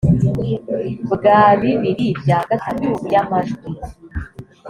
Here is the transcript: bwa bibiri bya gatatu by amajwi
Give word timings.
bwa 1.13 1.41
bibiri 1.61 2.07
bya 2.21 2.39
gatatu 2.49 2.89
by 3.05 3.13
amajwi 3.21 3.67